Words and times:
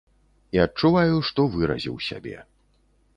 І 0.55 0.61
адчуваю, 0.63 1.19
што 1.29 1.45
выразіў 1.57 1.95
сябе. 2.09 2.37